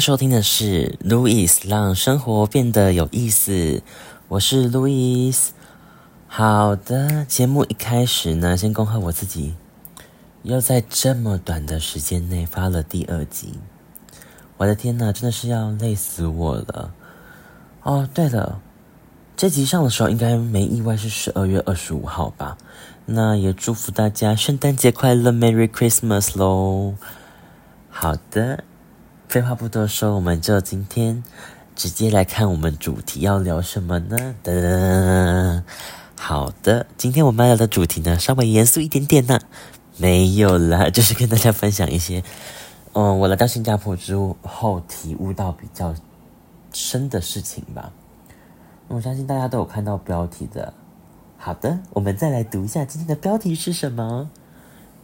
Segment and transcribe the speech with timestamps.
[0.00, 3.82] 收听的是 Louis 让生活变得有意思，
[4.28, 5.48] 我是 Louis。
[6.26, 9.54] 好的，节目一开始呢，先恭贺我自己，
[10.42, 13.58] 又在这么短的时间内发了第二集。
[14.56, 16.94] 我的天呐，真的是要累死我了！
[17.82, 18.62] 哦，对了，
[19.36, 22.56] 这集上的时候应该没意外是十二月二十五号吧？
[23.04, 26.94] 那也祝福大家圣诞节快乐，Merry Christmas 喽！
[27.90, 28.64] 好的，
[29.30, 31.22] 废话不多说，我们就今天
[31.76, 34.34] 直接来看我们主题要聊什么呢？
[34.42, 35.62] 噔，
[36.18, 39.38] 好的，今天我们要聊的主题呢，稍微严肃一点点呢，
[39.98, 42.24] 没有啦，就是跟大家分享一些。
[42.92, 45.94] 嗯，我来到新加坡之后，体悟到比较
[46.72, 47.92] 深的事情吧。
[48.88, 50.74] 我相信大家都有看到标题的。
[51.38, 54.28] 好的，我们再来读一下今天的标题是什么？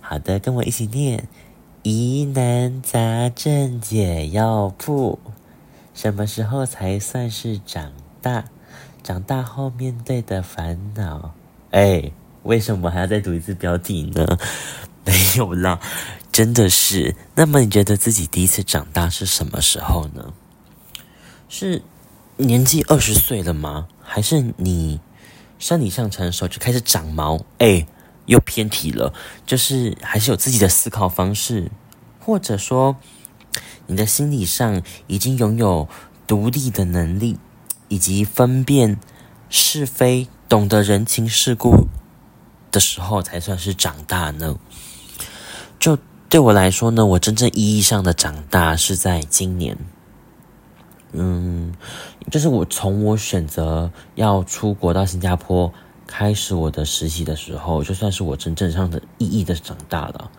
[0.00, 1.28] 好的，跟我一起念：
[1.88, 5.20] 疑难杂症解药铺。
[5.94, 8.46] 什么时候才算是长大？
[9.04, 11.32] 长大后面对的烦恼。
[11.70, 12.10] 哎，
[12.42, 14.26] 为什么还要再读一次标题呢？
[15.06, 15.78] 没有啦。
[16.32, 17.14] 真的是？
[17.36, 20.34] 那么你觉得自己第一次长大是什么时候呢？
[21.48, 21.80] 是
[22.36, 23.86] 年纪二十岁了吗？
[24.02, 24.98] 还是你
[25.60, 27.40] 生理上成熟就开始长毛？
[27.58, 27.86] 哎，
[28.26, 29.12] 又偏题了。
[29.44, 31.70] 就是还是有自己的思考方式，
[32.20, 32.96] 或者说
[33.86, 35.88] 你的心理上已经拥有
[36.26, 37.38] 独立的能力，
[37.88, 39.00] 以及分辨
[39.48, 41.88] 是非、懂得人情世故
[42.70, 44.58] 的时候，才算是长大呢？
[45.78, 45.98] 就。
[46.28, 49.78] 对我来说呢，我真正意义上的长大是在今年。
[51.12, 51.72] 嗯，
[52.32, 55.72] 就是我从我选择要出国到新加坡
[56.06, 60.30] 开始我的实习的时候，就算是我真正上的意义的长大了。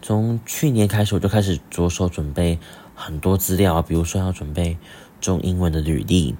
[0.00, 2.58] 从去年开始，我就开始着手准备
[2.94, 4.76] 很多资料，比如说要准备
[5.20, 6.34] 中英文的履历，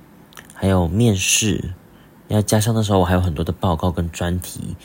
[0.55, 1.75] 还有面试，
[2.29, 4.77] 要加上那时候我还有很多的报告跟专题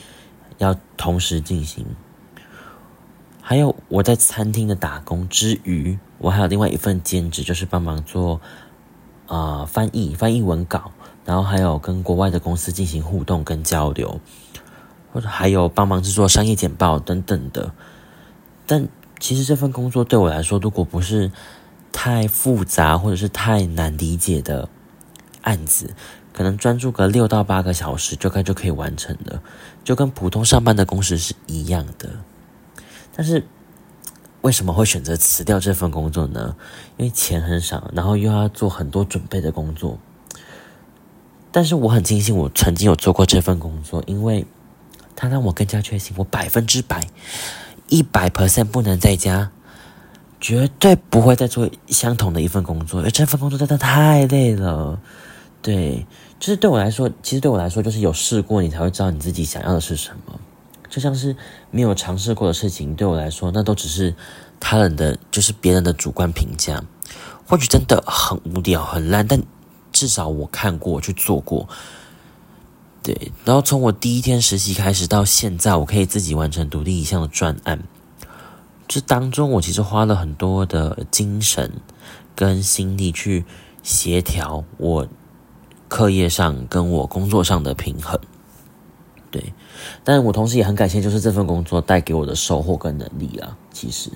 [0.58, 1.86] 要同时进行。
[3.40, 8.40] 还有我在餐厅的打工之余，我还有另外一份兼职，就是帮忙做
[9.26, 10.92] 啊翻译、翻译文稿，
[11.28, 14.18] 然后还有跟国外的公司进行互动跟交流，
[15.12, 17.70] 或者还有帮忙制作商业简报等等的。
[18.66, 18.88] 但
[19.20, 21.30] 其实这份工作对我来说，如果不是
[21.92, 24.70] 太复杂或者是太难理解的
[25.42, 25.94] 案子，
[26.32, 29.42] 可能专注个六到八个小时就该就可以完成的，
[29.84, 32.08] 就跟普通上班的工时是一样的。
[33.14, 33.46] 但是
[34.40, 36.56] 为什么会选择辞掉这份工作呢？
[36.96, 39.98] 因为钱很少，然后又要做很多准备的工作。
[41.50, 44.44] 但是我很庆幸我曾经有做过这份工作，因为
[45.16, 47.00] 它让我更加确信我百分之百、
[47.88, 49.50] 一百 percent 不能在家，
[50.40, 55.00] 绝对不会再做相同的一份工作，因为这份工作真的太累了。
[55.60, 56.06] 对，
[56.38, 60.38] 就是对我来说，其实对我来说，就是有试过，你才会知道你自己想要的是什么。
[60.88, 61.36] 就像是
[61.70, 64.14] 没有尝试过的事情，对我来说，那都只是
[64.60, 66.82] 他人的，就是别人的主观评价。
[67.46, 69.42] 或许真的很无聊、很烂，但
[69.98, 71.68] 至少我看过、去做过。
[73.02, 77.82] 对，然后从我第一天实习开始到现在，我可以自己完成独立一项的专案。
[78.86, 81.72] 这当中，我其实花了很多的精神
[82.36, 83.44] 跟心力去
[83.82, 85.08] 协调我
[85.88, 88.20] 课业上跟我工作上的平衡。
[89.32, 89.52] 对。
[90.04, 93.56] 但我同时也很感谢，就是这份工作带给我的收获跟能力啊。
[93.72, 94.10] 其实，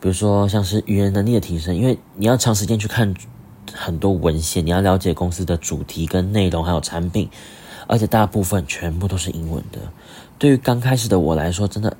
[0.00, 3.14] 比如说像是语言能力的提升，因为你要长时间去看
[3.74, 7.28] 很多文献，你要了解公司的主题跟内容，还有产品，
[7.86, 9.78] 而且大部分全部都是英文的。
[10.38, 11.96] 对于刚开始的我来说，真的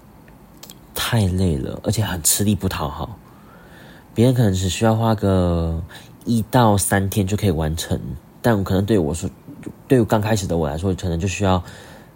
[0.94, 3.18] 太累了，而且很吃力不讨好。
[4.14, 5.82] 别人可能只需要花个
[6.24, 8.00] 一到三天就可以完成，
[8.42, 9.28] 但可能对我说，
[9.86, 11.62] 对于刚开始的我来说，可能就需要。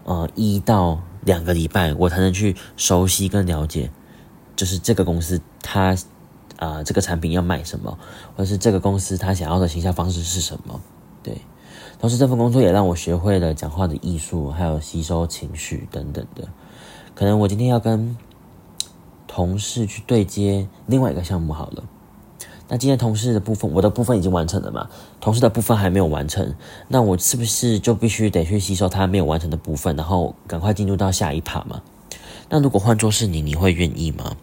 [0.05, 3.89] 呃，一到两个礼拜，我才能去熟悉跟了解，
[4.57, 5.97] 就是这个公司它
[6.63, 7.99] 啊，这个产品要卖什么，
[8.37, 10.81] 或者是这个公司他想要的形象方式是什么。
[11.21, 11.43] 对，
[11.99, 16.47] 同时这份工作也让我学会了讲话的艺术，还有吸收情绪等等的。
[17.17, 18.17] 可能我今天要跟
[19.27, 21.83] 同事去对接另外一个项目，好了。
[22.69, 24.89] 那今天同事的部分，我的部分已经完成了嘛？
[25.21, 26.55] 同事的部分还没有完成，
[26.87, 31.83] 那我是不是就必须得去吸收他没有完成的部分，然后赶快进入到下一趴嘛？
[32.49, 34.37] 那如果换作是你，你会愿意吗？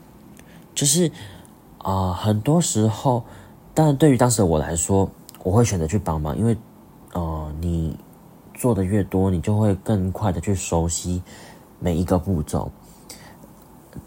[0.76, 1.12] 就是
[1.80, 3.24] 啊，很多时候，
[3.74, 5.10] 但对于当时的我来说，
[5.44, 6.56] 我会选择去帮忙，因为
[7.14, 7.98] 呃，你
[8.54, 11.22] 做的越多，你就会更快的去熟悉
[11.80, 12.72] 每一个步骤，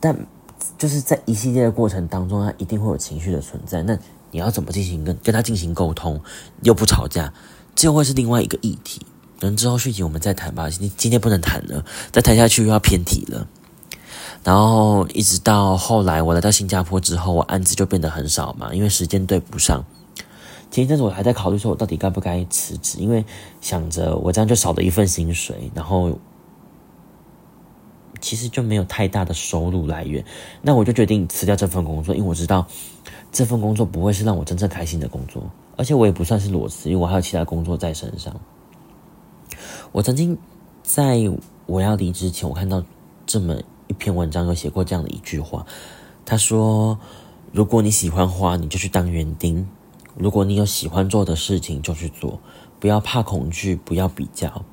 [0.00, 0.16] 但。
[0.78, 3.82] 就是在一系列的过程当中，他一定会有情绪的存在。
[3.82, 3.98] 那
[4.30, 6.20] 你要怎么进行跟跟他进行沟通，
[6.62, 7.32] 又不吵架，
[7.74, 9.04] 这会是另外一个议题。
[9.40, 13.46] 等之后续集我们再谈吧，今今天不能谈了，再谈下去又要偏题了。
[14.44, 19.84] 然后一直到后来我来到新加坡之后，我案子就变得很少嘛，因为时间对不上。
[20.70, 23.24] 前一阵子我还在考虑说，我到底该不该辞职，因为
[23.60, 26.18] 想着我这样就少了一份薪水，然后
[28.20, 30.24] 其实就没有太大的收入来源。
[30.60, 32.66] 那我就决定辞掉这份工作，因为我知道
[33.30, 35.42] 这份工作不会是让我真正开心的工作，
[35.76, 38.34] 而且我也不算是裸辞，因为我还有其他工作在身上。
[39.92, 40.36] 我曾经
[40.82, 41.20] 在
[41.66, 42.82] 我要离职前，我看到
[43.24, 43.56] 这么。
[43.92, 45.66] 一篇文章有写过这样的一句话，
[46.24, 46.98] 他说
[47.52, 49.66] ：“如果你喜欢花，你就去当园丁；
[50.16, 52.40] 如果你有喜欢做的事情，就去做。
[52.80, 54.64] 不要怕恐惧，不要比较。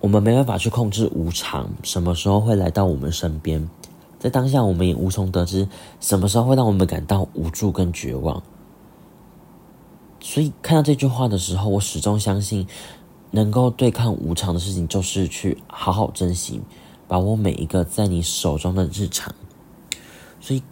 [0.00, 3.70] 我们没办法去控制无常，什么时候会来到我们身边，
[4.18, 5.66] 在当下我们也无从得知
[5.98, 8.42] 什么时候会让我们感到无助跟绝望。
[10.20, 12.68] 所以看到这句话的时候，我始终相信，
[13.30, 16.60] 能够对抗无常的事情，就是去好好珍惜。”
[17.08, 19.34] 把握每一个在你手中的日常，
[20.40, 20.62] 所以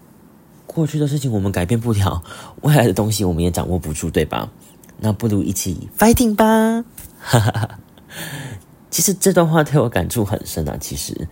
[0.67, 2.23] 过去的事情我们改变不了，
[2.63, 4.51] 未来的东西我们也掌握不住，对吧？
[4.99, 6.85] 那不如一起 fighting 吧！
[7.21, 7.79] 哈哈哈。
[8.91, 10.77] 其实这段话对我感触很深啊。
[10.81, 11.29] 其实，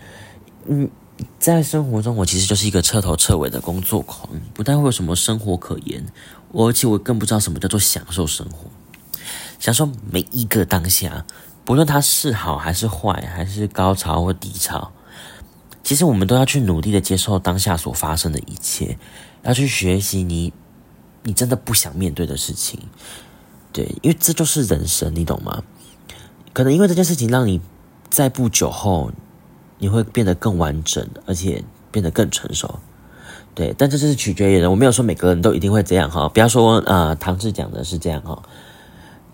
[0.66, 0.90] 嗯，
[1.38, 6.04] 在生活中我其实就是一个彻头彻尾的工作狂，不但会有什么生活可言，
[6.52, 8.68] 而且我更不知道什么叫做享受生活，
[9.60, 11.24] 享受每一个当下。
[11.64, 14.92] 不论它是好还是坏，还是高潮或低潮，
[15.82, 18.98] 其实我们都要去努力的接受当下所发生的一切，
[19.42, 20.52] 要去学习你，
[21.22, 22.80] 你真的不想面对的事情，
[23.72, 25.62] 对，因为这就是人生，你懂吗？
[26.52, 27.60] 可能因为这件事情让你
[28.10, 29.10] 在不久后
[29.78, 32.80] 你会变得更完整，而且变得更成熟，
[33.54, 38.42] 对，但这就是取决于人，我没有说每个人都一定会这样哈，不要说啊，唐志讲的是这样哈。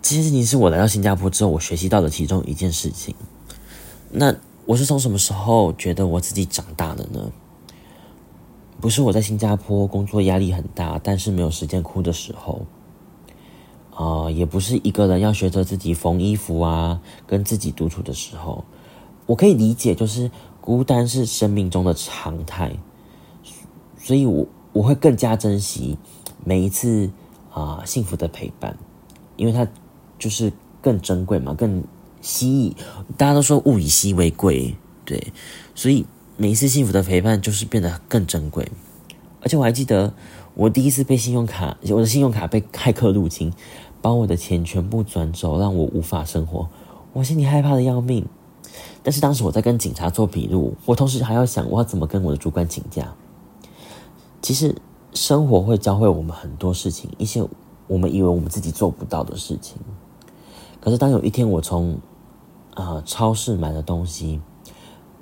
[0.01, 3.13] 这件事情是我来到新加坡之后，我学习到的其中一件事情。
[4.11, 4.33] 那
[4.65, 7.31] 我是从什么时候觉得我自己长大了呢？
[8.79, 12.65] 不是我在新加坡工作压力很大，但是没有时间哭的时候，
[13.93, 18.63] 啊，也不是一个人要学着自己缝衣服啊，跟自己独处的时候。
[19.25, 20.31] 我可以理解，就是
[20.61, 22.75] 孤单是生命中的常态，
[23.97, 25.97] 所以我我会更加珍惜
[26.43, 27.11] 每一次
[27.51, 28.77] 啊幸福的陪伴，
[29.35, 29.67] 因为他。
[30.19, 31.83] 就是更珍贵嘛，更
[32.21, 32.75] 稀易。
[33.17, 34.75] 大家都说物以稀为贵，
[35.05, 35.33] 对，
[35.73, 36.05] 所以
[36.37, 38.69] 每一次幸福的陪伴就是变得更珍贵。
[39.41, 40.13] 而且我还记得，
[40.53, 43.51] 我第一次被信用卡，我的信用卡被骇客入侵，
[44.01, 46.69] 把我的钱全部转走，让我无法生活。
[47.13, 48.27] 我心里害怕的要命。
[49.01, 53.15] 但是当时我在跟警察做笔录，我同时还要想我要怎么跟我的主管请假。
[54.41, 54.75] 其实
[55.13, 57.43] 生活会教会我们很多事情，一些
[57.87, 59.77] 我们以为我们自己做不到的事情。
[60.81, 61.99] 可是当有一天我从
[62.73, 64.41] 啊超市买了东西，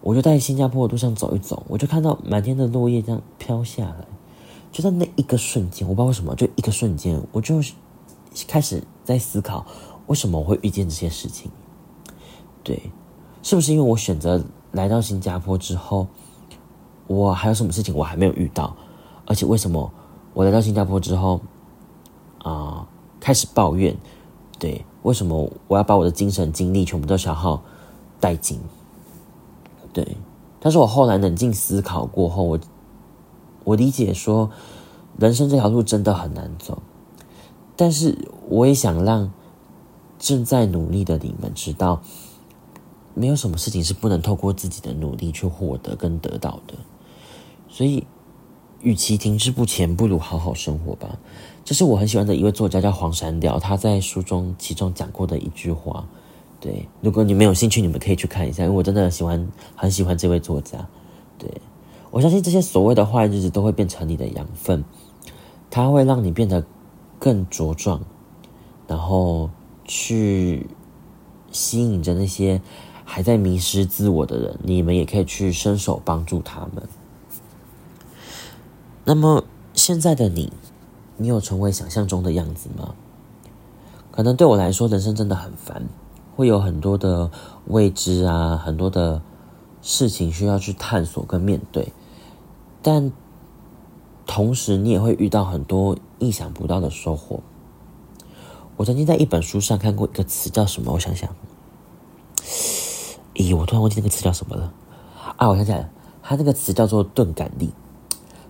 [0.01, 4.07] 我就在新加坡的路上走一走，我就看到满天的落叶这样飘下来，
[4.71, 7.61] 就在那一个瞬间，我不知道为什么，就一个瞬间，我就
[8.47, 9.65] 开始在思考，
[10.05, 11.49] 为什么我会遇见这些事情？
[12.63, 12.91] 对，
[13.41, 16.07] 是不是因为我选择来到新加坡之后，
[17.07, 18.75] 我还有什么事情我还没有遇到？
[19.25, 19.91] 而且为什么
[20.33, 21.41] 我来到新加坡之后
[22.39, 22.87] 啊
[23.19, 23.97] 开始抱怨？
[24.59, 24.85] 对。
[25.03, 27.63] 为什么我要把我的精神精力全部都消耗
[28.19, 28.59] 殆尽？
[29.93, 30.17] 对，
[30.59, 32.59] 但是我后来冷静思考过后，我
[33.63, 34.51] 我理解说，
[35.17, 36.81] 人生这条路真的很难走。
[37.77, 38.17] 但是
[38.49, 39.31] 我也想让
[40.19, 42.01] 正在努力的你们知道，
[43.13, 46.73] 没有什么事情是不能透过自己的努力去获得跟得到的。
[47.69, 48.05] 所以，
[48.81, 51.17] 与其停滞不前，不如好好生活吧。
[51.67, 53.59] 这是我很喜欢的一位作家，叫黄山雕。
[53.59, 56.07] 他在书中其中讲过的一句话，
[56.61, 59.45] 对，如果你们有兴趣，你们可以去看一下，因为我真的喜欢，
[59.75, 60.87] 很喜欢这位作家。
[61.37, 61.51] 对
[62.09, 64.81] 我相信这些所谓的坏日子都会变成你的养分，
[65.69, 66.65] 它会让你变得
[67.19, 67.99] 更茁壮，
[68.87, 69.49] 然后
[69.83, 70.67] 去
[71.51, 72.61] 吸引着那些
[73.03, 74.57] 还在迷失自我的人。
[74.63, 76.87] 你们也可以去伸手帮助他们。
[79.03, 79.43] 那么
[79.73, 80.53] 现在的你。
[81.17, 82.93] 你有成为想象中的样子吗？
[84.11, 85.87] 可能对我来说，人生真的很烦，
[86.35, 87.29] 会有很多的
[87.65, 89.21] 未知啊，很多的
[89.81, 91.93] 事情需要去探索跟面对。
[92.81, 93.11] 但
[94.25, 97.41] 同时，你也会遇到很多意想不到的收获。
[98.75, 100.93] 我曾经在一本书上看过一个词，叫什么？
[100.93, 101.29] 我想想，
[103.35, 104.73] 咦，我突然忘记那个词叫什么了。
[105.37, 105.89] 啊，我想起来了，
[106.21, 107.71] 它那个词叫做钝感力。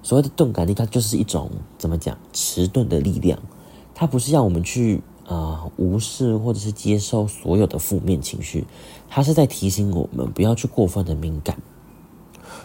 [0.08, 3.38] 所谓的钝感力，它就是一种怎么讲迟钝的力量，
[3.94, 8.66] 它不是要我们去啊无视或者是接受所有的负面情绪，
[9.10, 11.62] 它是在提醒我们不要去过分的敏感。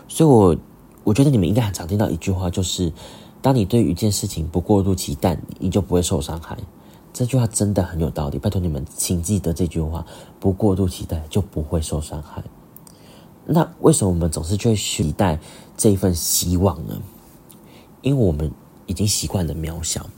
[0.06, 0.56] 所以，我
[1.02, 2.92] 我觉得你们应该很常听到一句话，就是
[3.40, 6.56] 当你对于一件事情不过度期待，你就不会受伤害。
[7.12, 10.06] 这句话真的很有道理，拜托你们请记得这句话：
[10.38, 12.44] 不过度期待就不会受伤害。
[13.44, 15.40] 那为什么我们总是去期待
[15.76, 16.96] 这一份希望呢？
[18.02, 18.50] 因为我们
[18.86, 20.10] 已经习惯了渺小，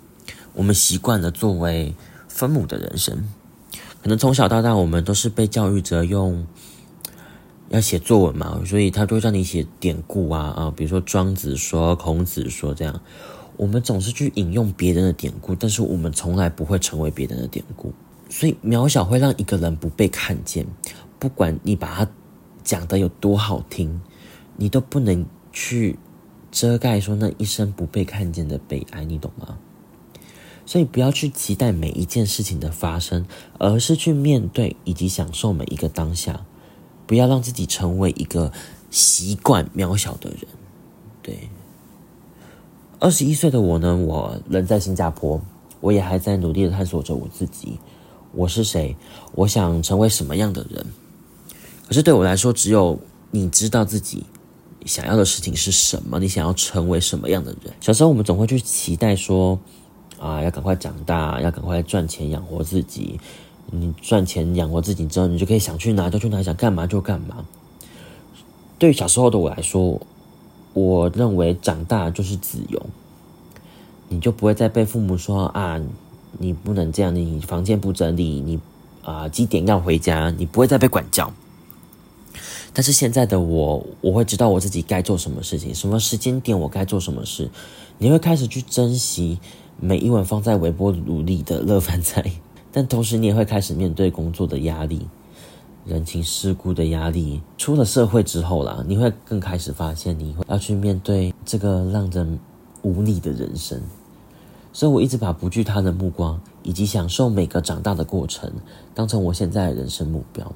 [0.52, 1.94] 我们习惯了作为
[2.26, 3.28] 分母的人生。
[4.02, 6.46] 可能从小到大，我们都是被教育着用
[7.68, 13.00] 要写作文嘛，所以他就会让你写典故啊啊，比如说庄子说、孔子说这样。
[13.56, 17.92] 我们总是去引用别人的典故，但是我们从来不会成为别人的典故。
[18.28, 20.66] 所以渺小会让一个人不被看见，
[21.18, 22.10] 不管你把他。
[22.64, 24.00] 讲的有多好听，
[24.56, 25.98] 你都不能去
[26.54, 29.58] 遮盖说那一生不被看见的悲哀，你懂吗？
[30.64, 33.26] 所以不要去期待每一件事情的发生，
[33.58, 36.46] 而是去面对以及享受每一个当下。
[37.08, 38.52] 不要让自己成为一个
[38.88, 40.38] 习惯渺小的人。
[41.23, 41.50] 对，
[43.00, 45.42] 二十一岁的我呢，我人在新加坡，
[45.80, 47.80] 我也还在努力的探索着我自己。
[48.32, 48.96] 我是谁？
[49.32, 50.87] 我想成为什么样的人？
[51.88, 53.00] 可是对我来说，只有
[53.32, 54.25] 你知道自己
[54.84, 57.72] 想要的事情是什么，你想要成为什么样的人。
[57.80, 59.58] 小时候我们总会去期待说，
[60.20, 63.18] 啊，要赶快长大，要赶快赚钱养活自己。
[63.70, 67.44] 你赚钱养活自己之后，你就可以想去哪就去哪，想干嘛就干嘛。
[68.78, 70.00] 对于小时候的我来说，
[70.74, 72.86] 我认为长大就是自由，
[74.08, 75.80] 你就不会再被父母说啊，
[76.38, 78.60] 你不能这样，你房间不整理，你
[79.02, 81.32] 啊几点要回家，你不会再被管教。
[82.75, 87.49] 但是现在的我，我会知道我自己该做什么事情，什么时间点我该做什么事。
[87.99, 89.38] 你会开始去珍惜
[89.81, 92.33] 每一碗放在微波炉里的热饭菜，
[92.73, 95.07] 但同时你也会开始面对工作的压力、
[95.87, 97.40] 人情世故的压力。
[97.57, 102.40] 出了社会之后啦，你会更开始发现，你会要去面对这个让人
[102.83, 103.81] 无力的人生。
[104.73, 108.52] 所以我一直把不惧他的目光，以及享受每个长大的过程，
[108.93, 110.52] 当成我现在的人生目标。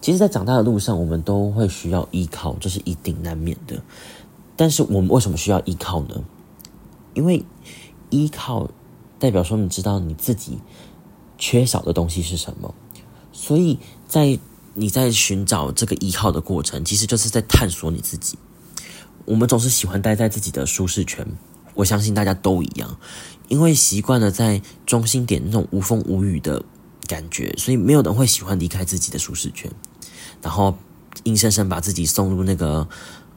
[0.00, 3.82] 其实，在长大的路上，我们都会需要依靠，这是一定难免的。
[4.56, 6.24] 但是，我们为什么需要依靠呢？
[7.12, 7.44] 因为
[8.08, 8.70] 依靠
[9.18, 10.58] 代表说，你知道你自己
[11.36, 12.74] 缺少的东西是什么。
[13.32, 13.78] 所以
[14.08, 14.38] 在
[14.74, 18.38] 你在寻找这个依靠的过程，其实就是在探索你自己。
[19.26, 21.26] 我们总是喜欢待在自己的舒适圈，
[21.74, 22.98] 我相信大家都一样，
[23.48, 26.64] 因为习惯了在中心点那种无风无雨的
[27.06, 29.70] 感觉，所以没有人会喜欢离开自己的舒适圈。
[30.42, 30.74] 然后
[31.24, 32.88] 硬生生把自己送入那个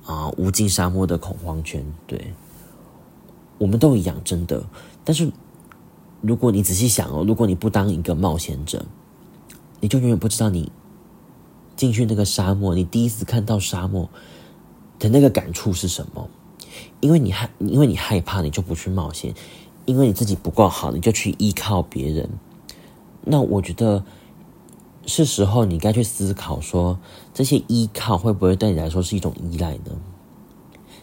[0.05, 2.33] 啊无尽沙漠的恐慌圈，对，
[3.57, 4.63] 我们都一样，真的。
[5.03, 5.31] 但是
[6.22, 8.86] 如果你仔细想哦，如果你不当一个冒险者，
[9.81, 10.72] 你就永远不知道你
[11.75, 14.10] 进去那个沙漠，你第一次看到沙漠
[14.98, 16.29] 的那个感触是什么。
[17.01, 19.33] 因为你害，因为你害怕，你就不去冒险；
[19.86, 22.29] 因为你自己不够好，你就去依靠别人。
[23.25, 24.05] 那我觉得。
[25.05, 26.98] 是时候，你该去思考说，
[27.33, 29.91] 这些依靠会不会对你来说是一种依赖呢？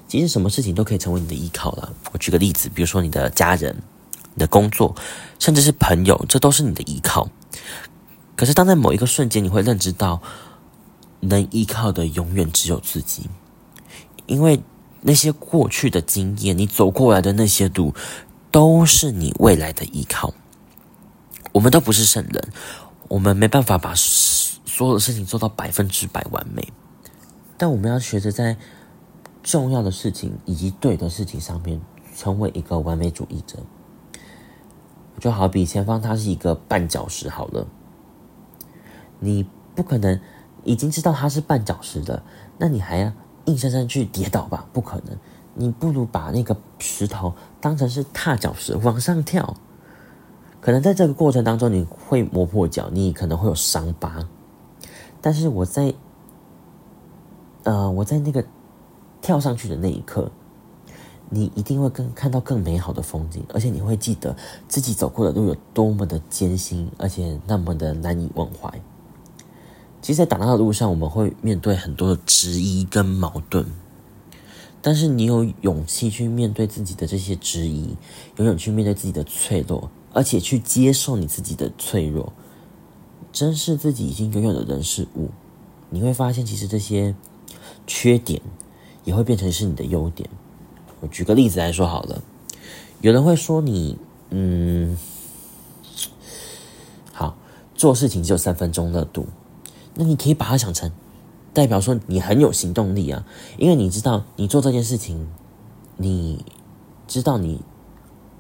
[0.09, 1.93] 其实，什么事情都可以成为你的依靠了。
[2.13, 3.77] 我举个例子，比如说你的家人、
[4.35, 4.95] 你的工作，
[5.39, 7.29] 甚至是朋友，这都是你的依靠。
[8.35, 10.21] 可是，当在某一个瞬间，你会认知到，
[11.21, 13.29] 能依靠的永远只有自己，
[14.27, 14.61] 因为
[15.03, 17.95] 那些过去的经验，你走过来的那些路，
[18.51, 20.33] 都是你未来的依靠。
[21.53, 22.49] 我们都不是圣人。
[23.11, 26.73] 我们没办法把所有的事情做到百分之百完美，
[27.59, 28.57] 但我们要学着在
[29.43, 31.81] 重要的事情以及对的事情上面
[32.17, 33.59] 成为一个完美主义者。
[35.19, 37.67] 就好比前方它是一个绊脚石，好了，
[39.19, 40.21] 你不可能
[40.63, 42.23] 已经知道它是绊脚石的，
[42.59, 43.13] 那你还要
[43.47, 44.69] 硬生生去跌倒吧？
[44.73, 45.19] 不可能，
[45.55, 49.57] 你不如把那个石头当成是踏脚石往上跳。
[50.61, 54.29] 可能在这个过程当中，你会磨破脚，你可能会有伤疤。
[55.23, 55.95] 但是我在，
[57.63, 58.45] 呃，我在那个
[59.23, 60.31] 跳上去的那一刻，
[61.31, 64.37] 你一定会更看到更美好的风景，而且你会记得
[64.69, 68.71] 自己走过的路有多么的艰辛，而且那么的难以忘怀。
[70.03, 73.65] 其实，在打那的路上，我们会面对很多的质疑跟矛盾，
[74.83, 77.97] 但是你有勇气去面对自己的这些质疑，
[78.37, 79.91] 有勇气面对自己的脆弱。
[80.13, 82.33] 而且去接受你自己的脆弱，
[83.33, 85.31] 珍视自己已经拥有的人事物，
[85.89, 87.15] 你会发现，其实这些
[87.87, 88.41] 缺点
[89.05, 90.29] 也会变成是你的优点。
[91.01, 92.23] 我举个例子来说好了，
[93.01, 93.97] 有人会说你
[94.31, 94.99] 嗯，
[97.13, 97.37] 好，
[97.75, 99.27] 做事情只有三分钟热度，
[99.95, 100.91] 那你可以把它想成
[101.53, 103.25] 代表说你很有行动力啊，
[103.59, 105.29] 因为你知道你做这件事情，
[105.97, 106.45] 你
[107.09, 107.61] 知道你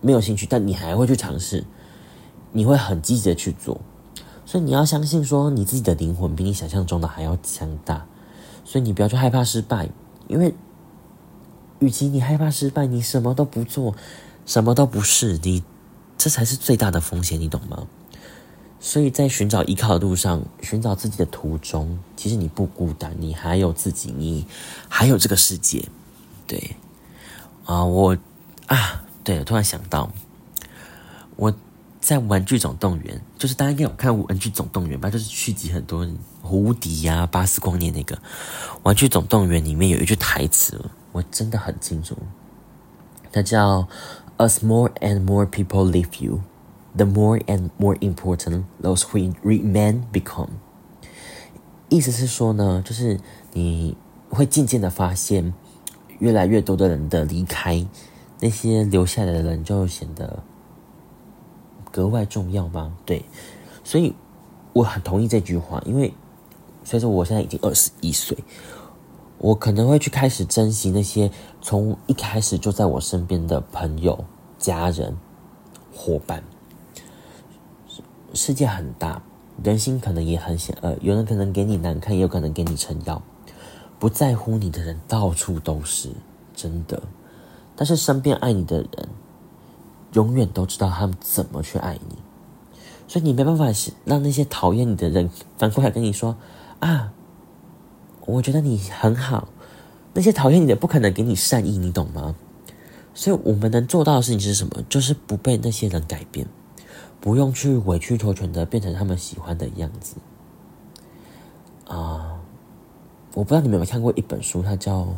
[0.00, 1.64] 没有兴趣，但你还会去尝试，
[2.52, 3.80] 你会很积极的去做，
[4.45, 8.07] 所以你要相信说你自己的灵魂比你想象中的还要强大，
[8.64, 9.88] 所以你不要去害怕失败，
[10.28, 10.54] 因为
[11.78, 13.95] 与其你害怕失败，你什么都不做，
[14.47, 15.62] 什么都不是你。
[16.19, 17.87] 这才是最大的风险，你懂吗？
[18.78, 24.47] 所以在寻找依靠的路上，寻找自己的途中，其实你不孤单，你还有自己，你
[24.87, 25.88] 还有这个世界。
[26.47, 26.76] 对，
[27.64, 28.16] 啊，我
[28.66, 30.11] 啊，对，突然想到，
[31.37, 31.55] 我
[32.00, 35.09] 在《玩具总动员》，就是大家应该有看《玩具总动员》吧？
[35.11, 36.07] 就是续集很多
[36.43, 38.17] 胡迪呀、巴斯光年那个
[38.83, 42.17] 《玩具总动员》里面有一句台词，我真的很清楚，
[43.33, 43.89] 它叫。
[44.43, 46.41] As more and more people leave you,
[46.97, 50.49] the more and more important those who remain become.
[51.91, 53.21] 意思是说呢，就是
[53.53, 53.99] 你
[54.31, 55.53] 会渐渐的发现，
[56.21, 57.87] 越来越多的人的离开，
[58.40, 60.42] 那些留下来的人就显得
[61.90, 62.97] 格外重要吗？
[63.04, 63.25] 对，
[63.85, 64.14] 所以
[64.73, 66.14] 我很同意这句话，因为
[66.82, 68.37] 随着我现在已经二十一岁。
[69.38, 71.30] 我可能会去开始珍惜那些
[71.62, 74.23] 从一开始就在我身边的朋友、
[74.59, 75.16] 家人、
[75.94, 76.44] 伙伴。
[78.35, 79.23] 世界很大，
[79.64, 83.23] 人心可能也很险恶，有人可能给你难看，也有可能给你撑腰。
[83.99, 86.11] 不在乎你的人到处都是，
[86.54, 87.02] 真的。
[87.81, 89.09] 但是身边爱你的人，
[90.12, 92.16] 永远都知道他们怎么去爱你。
[93.09, 93.64] 所以你没办法
[94.05, 96.37] 让那些讨厌你的人反过来跟你说
[96.81, 97.14] 啊。
[98.27, 99.49] 我觉得你很好，
[100.12, 102.37] 那些讨厌你的不可能给你善意，你懂吗？
[103.14, 104.85] 所以我们能做到的事情是什么？
[104.90, 106.47] 就是不被那些人改变，
[107.19, 110.16] 不用去委曲求全的变成他们喜欢的样子。
[111.87, 112.38] 啊，
[113.35, 115.09] 我不知道你们有没有看过一本书，它叫，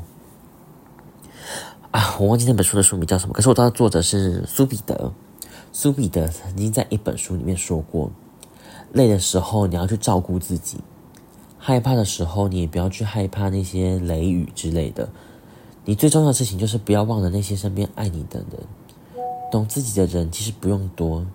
[2.23, 3.33] 我忘记那本书的书名叫什么。
[3.33, 5.13] 可是我知道作者是苏彼得，
[5.73, 8.13] 苏彼得曾经在一本书里面说过，
[8.93, 10.79] 累的时候你要去照顾自己。
[11.59, 15.09] 害怕的时候，你也不要去害怕那些雷雨之类的。
[15.85, 21.27] 你最重要的事情就是不要忘了那些身边爱你的人，懂自己的人其实不用多，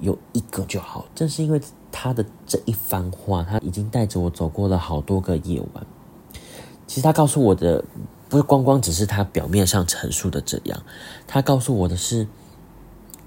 [0.00, 1.04] 有一个就好。
[1.14, 5.86] 正是因为他的这一番话，他已经带着我走过了好多个夜晚。
[6.86, 7.84] 其实他告诉我的，
[8.32, 10.82] 不是光光只是他表面上陈述的这样，
[11.26, 12.26] 他告诉我的是，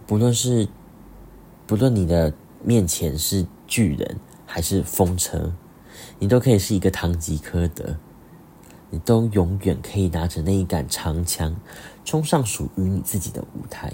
[0.07, 0.67] 不论是
[1.67, 5.53] 不论你的面前是巨人还是风车。
[6.17, 7.97] 你都可以是一个堂吉诃德，
[8.89, 11.55] 你都永远可以拿着那一杆长枪，
[12.03, 13.93] 冲上属于你自己的舞台。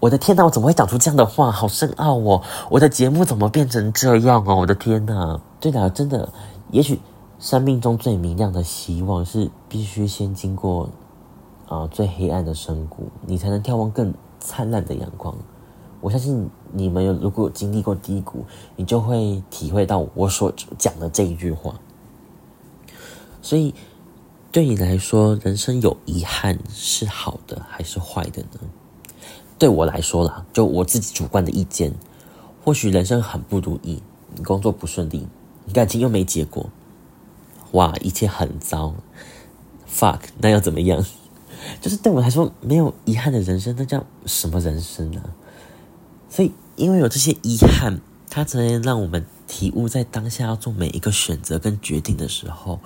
[0.00, 1.52] 我的天哪，我怎么会讲出这样的话？
[1.52, 2.42] 好深奥哦！
[2.70, 4.56] 我的节目怎么变成这样哦？
[4.56, 5.38] 我的天哪！
[5.60, 6.32] 对了，真的，
[6.70, 6.98] 也许
[7.38, 10.88] 生命中最明亮的希望是必须先经过
[11.68, 15.36] 啊最黑暗的深谷，你才能眺望更灿烂的阳光。
[16.00, 18.44] 我相信你们有如果有经历过低谷，
[18.76, 21.74] 你就会体会到我所讲的这一句话。
[23.42, 23.74] 所以，
[24.50, 28.60] 对你来说，人生有遗憾是好的还是坏的呢？
[29.58, 31.92] 对我来说啦，就我自己主观的意见，
[32.64, 34.02] 或许人生很不如意，
[34.34, 35.26] 你工作不顺利，
[35.64, 36.68] 你感情又没结果，
[37.72, 38.94] 哇，一切很糟
[39.90, 41.04] ，fuck，那要怎么样？
[41.80, 45.20] 就是对我来说，没有遗憾的人生，那叫什么人生呢？
[46.28, 48.00] 所以，因为有这些遗憾，
[48.30, 52.78] 它才能让我们体悟，在当下要做每一个选择跟决定的时候，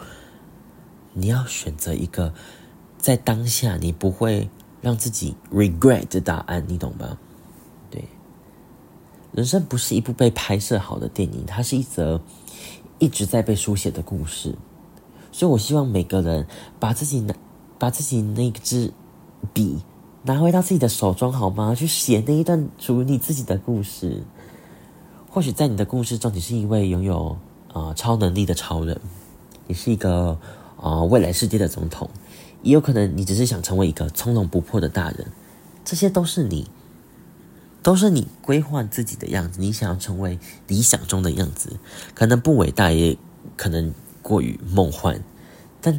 [1.12, 2.32] 你要选择一个
[2.96, 4.48] 在当下你不会
[4.80, 7.18] 让自己 regret 的答案，你懂吗？
[7.90, 8.04] 对，
[9.32, 12.20] 人生不是一部被拍摄好的电影，它是一则
[12.98, 14.56] 一直在被书写的故事。
[15.40, 16.46] 所以我希望每个人
[16.78, 17.34] 把自己拿，
[17.78, 18.92] 把自己那支
[19.54, 19.78] 笔。
[20.24, 21.74] 拿回到自己的手中好吗？
[21.74, 24.22] 去写那一段属于你自己的故事。
[25.30, 27.38] 或许在你的故事中，你是一位拥有
[27.72, 29.00] 啊超能力的超人，
[29.66, 30.38] 你是一个
[30.78, 32.10] 啊未来世界的总统，
[32.60, 35.28] 也有可能你只是想成为一个从容不迫的大人。
[35.86, 36.68] 这些都是你，
[37.82, 39.58] 都是你规划自己的样子。
[39.58, 41.78] 你想要成为理想中的样子，
[42.14, 43.16] 可能不伟大，也
[43.56, 43.94] 可能
[44.30, 45.24] 过于梦幻，
[45.80, 45.98] 但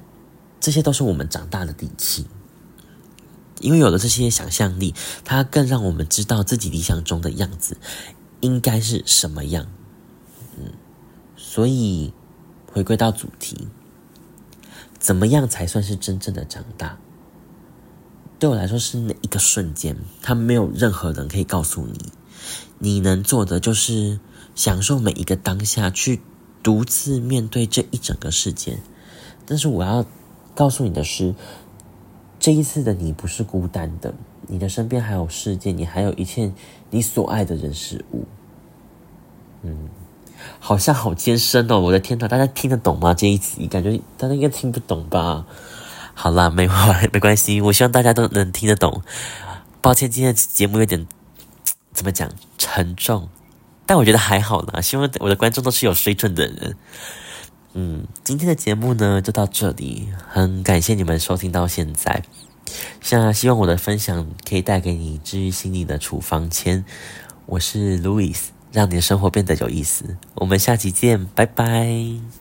[0.61, 2.25] 这些都是我们长大的底气。
[3.59, 7.75] 因为有了这些想象力，它更让我们知道自己理想中的样子
[8.39, 9.67] 应该是什么样。
[10.57, 10.71] 嗯，
[11.35, 12.13] 所以
[12.71, 13.67] 回归到主题，
[14.97, 16.97] 怎么样才算是真正的长大？
[18.39, 22.13] 对我来说是那一个瞬间，它没有任何人可以告诉你。
[22.79, 24.19] 你能做的就是
[24.55, 26.21] 享受每一个当下，去
[26.63, 28.77] 独自面对这一整个世界。
[29.45, 30.05] 但是我要
[30.55, 31.35] 告诉你的是，
[32.39, 34.13] 这一次的你不是孤单的，
[34.47, 36.51] 你的身边还有世界，你还有一切
[36.89, 38.25] 你所爱的人事物。
[39.63, 39.89] 嗯，
[40.59, 41.79] 好像好艰深哦！
[41.79, 43.13] 我的天哪，大家听得懂吗？
[43.13, 45.45] 这一集感觉大家应该听不懂吧？
[46.13, 46.67] 好啦，没
[47.13, 49.01] 没关系，我希望大家都能听得懂。
[49.81, 51.07] 抱歉，今天节目有点
[51.93, 53.29] 怎么讲沉重，
[53.85, 54.81] 但我觉得还好啦。
[54.81, 56.75] 希望我的观众都是有水准的人。
[57.73, 62.23] 嗯，今天的节目呢就到这里，很感谢你们收听到现在。
[63.01, 66.83] 像希望我的分享可以带给你治愈心理的处方签。
[67.45, 68.37] 我是 Louis。
[68.73, 70.15] 让你的生活变得有意思。
[70.35, 72.40] 我们下期见，拜拜。